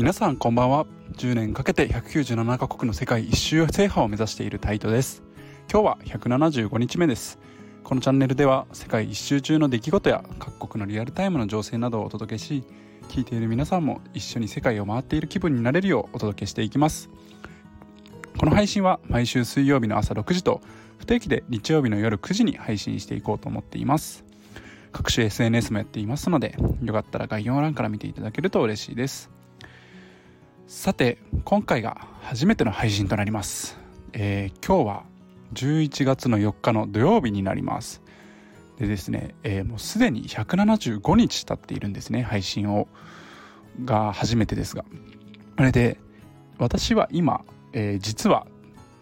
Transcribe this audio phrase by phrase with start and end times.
[0.00, 0.86] 皆さんこんばんは。
[1.18, 5.22] 10年かけて197カ国の世界一周制覇を目指しているタイトです。
[5.70, 7.38] 今日は175日目です。
[7.84, 12.64] このチャンネルでは世界一周中の出来事や各国のリアルタイムの情勢などをお届けし
[13.10, 17.10] 聞いている皆さんも一緒に世界を回っている気分になれるようお届けしていきます。
[18.38, 20.62] この配信は毎週水曜日の朝6時と
[20.96, 24.24] 不定期で日曜日の夜9時に配信していこうと思っています。
[24.92, 29.39] 各種 SNS もやっていますのでよかったら概要欄から見ていただけると嬉しいです。
[30.72, 33.76] さて今回が初めての配信となります、
[34.12, 35.04] えー、今日は
[35.52, 38.02] 11月の4日の土曜日になります。
[38.78, 42.86] でですね、えー、もうすでに175日経っているんですね配信を
[43.84, 44.84] が初めてですが。
[45.56, 45.98] それで
[46.56, 48.46] 私は今、えー、実は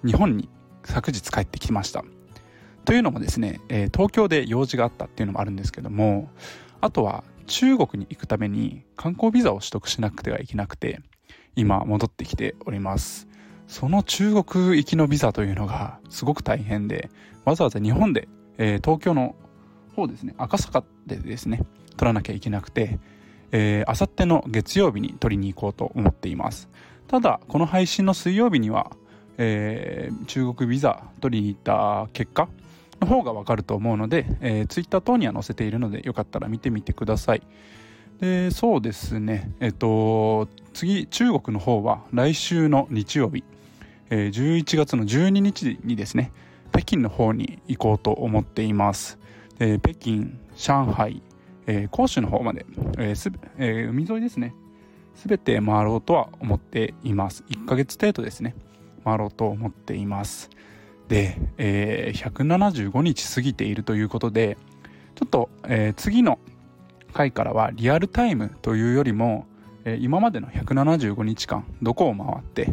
[0.02, 0.48] 日本に
[0.84, 2.02] 昨日帰ってきました。
[2.86, 6.30] というのもですね、え、東京で用事があったっていうのもあるんですけども
[6.80, 11.02] あとは中国に行くために観光ビザを取得しなくてはいけなくて
[11.58, 13.26] 今戻ってきております。
[13.66, 17.10] その中国行きのビザというのがすごく大変で
[17.44, 19.34] わざわざ日本で、えー、東京の
[19.94, 21.64] 方ですね赤坂でですね
[21.96, 23.00] 取らなきゃいけなくて
[23.86, 26.68] あさっての月曜日に取りに行こうと思っています。
[27.08, 28.92] ただこの配信の水曜日には、
[29.36, 32.48] えー、中国ビザ取りに行った結果
[33.00, 37.42] の方がわかると思うので、えー、Twitter 等には載せているのでよかったら見てみてください。
[38.20, 39.52] でそうですね。
[39.60, 43.44] えっと次中国の方は来週の日曜日、
[44.10, 46.32] えー、11月の12日にですね
[46.72, 49.18] 北京の方に行こうと思っています。
[49.58, 51.22] で北京上海、
[51.66, 52.66] えー、広州の方まで、
[52.98, 54.54] えーえー、海沿いですね。
[55.26, 57.44] 全て回ろうとは思っています。
[57.48, 58.54] 1ヶ月程度ですね。
[59.04, 60.50] 回ろうと思っています。
[61.08, 64.58] で、えー、175日過ぎているということで
[65.14, 66.38] ちょっと、えー、次の
[67.12, 69.46] 回からはリアルタイムというよりも、
[70.00, 72.68] 今までの175日間どこを回って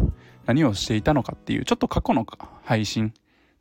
[0.45, 2.26] 何をしていたのかっていうちょっと過去の
[2.64, 3.11] 配信っ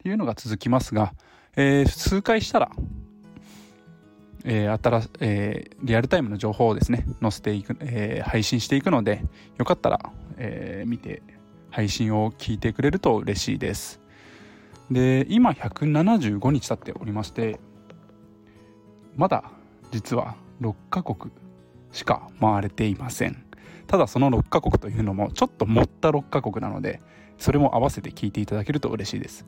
[0.03, 1.15] ていうのが続きますが、
[1.57, 2.71] えー、数回したら、
[4.45, 9.25] えー新えー、リアルタイムの情報をですね載せていく、えー、配信していくので
[9.57, 11.23] よかったら、えー、見て
[11.71, 14.01] 配信を聞いてくれると嬉しいです。
[14.91, 17.59] で今175日経っておりまして
[19.17, 19.51] まだ
[19.91, 21.33] 実は6カ国
[21.93, 23.45] しか回れていません。
[23.87, 27.01] ただその6カ国というのもちょっと盛った6カ国なので
[27.39, 29.47] それも合わせて聞いていただけると嬉しいです。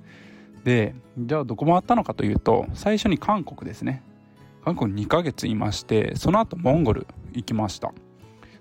[0.64, 4.02] でじゃあどこ回ったのかというと最初に韓国ですね。
[4.64, 7.92] 韓国2ヶ月いましてその後モンゴル行きました。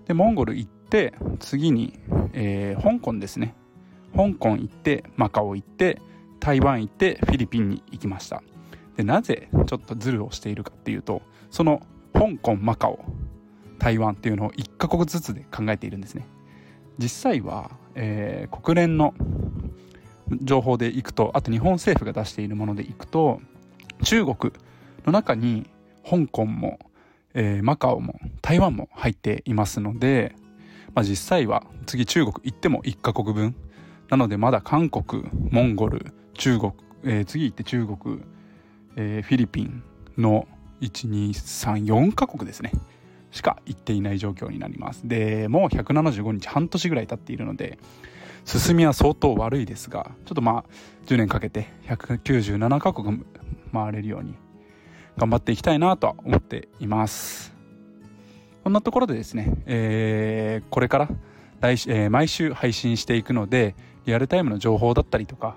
[0.06, 2.00] でモンゴル行って次に、
[2.34, 3.56] えー、香港ですね。
[4.16, 6.02] 香港行ってマカオ行って
[6.40, 8.44] 台湾行ってフィリピンに行きました。
[8.96, 11.82] でなぜちょっとズルをしているかっていうとその
[12.16, 13.04] 香港マカオ
[13.78, 16.26] 台湾っていうのを1カ国ずつで考えているんですね。
[16.98, 19.14] 実際は、えー、国連の
[20.42, 23.42] 情報でいくとあと日本政府が出しているものでいくと
[24.04, 24.54] 中国
[25.06, 25.70] の中に
[26.10, 26.80] 香港も、
[27.34, 30.36] えー、マカオも台湾も入っていますので、
[30.94, 33.56] まあ、実際は次中国行っても1カ国分。
[34.10, 38.22] なのでまだ韓国モンゴル中国、えー、次行って中国、
[38.96, 39.84] えー、フィリピン
[40.16, 40.48] の
[40.82, 42.72] 1234カ国ですね。
[43.32, 45.08] しか行っていない状況になります。
[45.08, 47.78] でもう175日半年ぐらい経っているので
[48.46, 50.66] 進みは相当悪いですがちょっとまあ
[51.08, 53.24] 10年かけて197カ国
[53.74, 54.36] 回れるように
[55.18, 57.54] 頑張っていきたいなとは思っています。
[58.64, 61.10] こんなところでですね、えー、これから
[61.60, 63.76] 来、えー、毎週配信していくので
[64.06, 65.56] リアルタイムの情報だったりとか、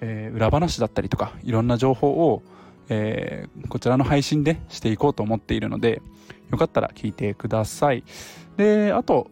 [0.00, 2.42] えー、裏話だったりとかいろんな情報を
[2.88, 6.02] えー、こちらの配信でしていこうと思っているので、
[6.50, 8.04] よかったら聞いてください。
[8.56, 9.30] で、あと、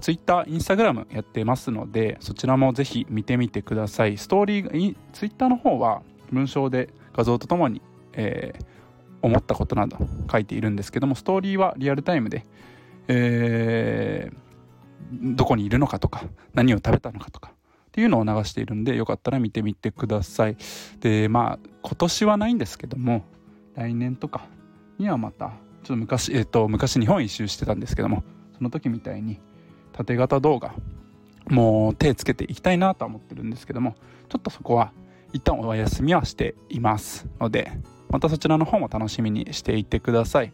[0.00, 4.18] Twitter、Instagram やってますので、そちらもぜひ見てみてください。
[4.18, 7.80] ストーリー、Twitter の方は文章で画像とともに、
[8.12, 8.64] えー、
[9.22, 9.96] 思ったことなど
[10.30, 12.44] 書いているんですけども、ストーリーはリアルタイムで、
[13.08, 17.47] えー、どこにいるのかとか、何を食べたのかとか、
[17.98, 20.56] っていうのを流しているんでよかったら見てみてください。
[21.00, 23.24] でまあ今年はないんですけども
[23.74, 24.46] 来年とか
[25.00, 28.22] にはまたちょっと昔えっ、ー、と昔日本一周してたんですけども
[28.56, 29.40] その時みたいに
[29.90, 30.76] 縦型動画
[31.48, 33.96] もう手つけていきたいなとは思ってるんですけども
[34.28, 34.92] ちょっとそこは
[35.32, 37.72] 一旦お休みはしていますので
[38.10, 40.52] またそちらの方も楽しみにしていてください。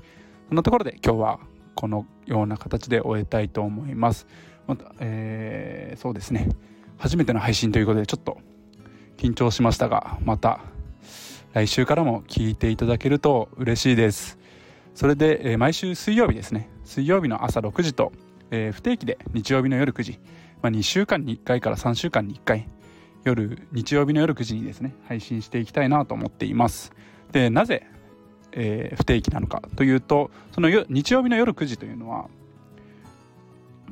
[0.49, 1.41] そんなところで今日は
[1.75, 4.27] このような形で終えたいと思います。
[4.67, 6.49] また、えー、そうですね。
[6.99, 8.39] 初めての配信ということでちょっと
[9.17, 10.61] 緊張しましたがまた
[11.53, 14.39] 来週からも聞いていただけると嬉しいです。
[14.95, 16.69] それで、えー、毎週水曜日ですね。
[16.85, 18.13] 水曜日の朝6時と
[18.51, 20.19] えー、不定期で日曜日の夜9時、
[20.63, 22.69] まあ、2週間に1回から3週間に1回
[23.25, 26.93] 夜日曜日の夜9時にですね配信していきたいなと思っています。
[27.33, 27.87] でなぜ、
[28.53, 32.29] えー、不定期なのかというとその日曜日の夜9時というのは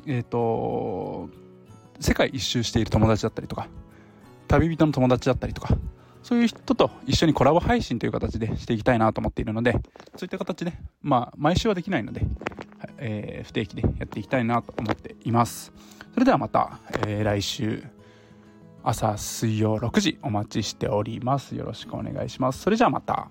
[0.05, 1.29] えっ、ー、と
[2.03, 3.67] 世界一周している友達だったりとか
[4.47, 5.75] 旅人の友達だったりとか
[6.21, 9.73] そういう人と一緒にコラボ配信という形でしていきたいなと思っているので
[10.15, 12.21] そういった形でまあ毎週はできないので、
[12.97, 15.73] えー、不定期でやっていきたいなと思っています。
[16.13, 17.83] それではまた、えー、来週
[18.83, 21.55] 朝水曜6時お待ちしております。
[21.55, 22.61] よろしくお願いします。
[22.61, 23.29] それじゃあまた。